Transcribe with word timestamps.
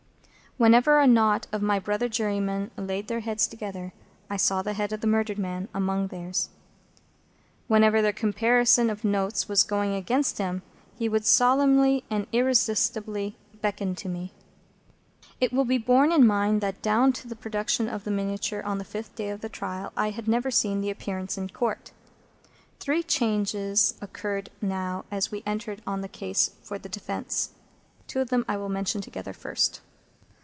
Whenever 0.57 0.99
a 0.99 1.07
knot 1.07 1.47
of 1.51 1.61
my 1.63 1.79
brother 1.79 2.07
jurymen 2.09 2.69
laid 2.77 3.07
their 3.07 3.21
heads 3.21 3.47
together, 3.47 3.93
I 4.29 4.37
saw 4.37 4.61
the 4.61 4.73
head 4.73 4.93
of 4.93 5.01
the 5.01 5.07
murdered 5.07 5.39
man 5.39 5.67
among 5.73 6.07
theirs. 6.07 6.49
Whenever 7.67 7.99
their 8.03 8.13
comparison 8.13 8.89
of 8.91 9.03
notes 9.03 9.47
was 9.49 9.63
going 9.63 9.95
against 9.95 10.37
him, 10.37 10.61
he 10.99 11.07
would 11.09 11.25
solemnly 11.25 12.03
and 12.11 12.27
irresistibly 12.31 13.37
beckon 13.61 13.95
to 13.95 14.09
me. 14.09 14.33
It 15.39 15.51
will 15.51 15.65
be 15.65 15.79
borne 15.79 16.11
in 16.11 16.27
mind 16.27 16.59
that 16.61 16.81
down 16.83 17.11
to 17.13 17.27
the 17.27 17.35
production 17.35 17.87
of 17.89 18.03
the 18.03 18.11
miniature, 18.11 18.61
on 18.61 18.77
the 18.77 18.83
fifth 18.83 19.15
day 19.15 19.29
of 19.29 19.41
the 19.41 19.49
trial, 19.49 19.91
I 19.97 20.09
had 20.11 20.27
never 20.27 20.51
seen 20.51 20.81
the 20.81 20.91
Appearance 20.91 21.39
in 21.39 21.49
Court. 21.49 21.91
Three 22.79 23.01
changes 23.01 23.95
occurred 23.99 24.51
now 24.61 25.05
that 25.09 25.29
we 25.31 25.41
entered 25.43 25.81
on 25.87 26.01
the 26.01 26.09
case 26.09 26.51
for 26.61 26.77
the 26.77 26.89
defence. 26.89 27.49
Two 28.05 28.19
of 28.19 28.29
them 28.29 28.45
I 28.47 28.57
will 28.57 28.69
mention 28.69 29.01
together, 29.01 29.33
first. 29.33 29.81